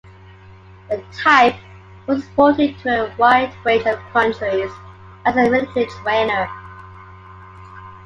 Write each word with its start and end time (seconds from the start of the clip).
The 0.89 0.99
type 1.15 1.53
was 2.07 2.23
exported 2.23 2.75
to 2.79 3.03
a 3.03 3.15
wide 3.17 3.53
range 3.63 3.85
of 3.85 3.99
countries 4.11 4.71
as 5.27 5.35
a 5.37 5.43
military 5.47 5.85
trainer. 6.01 6.49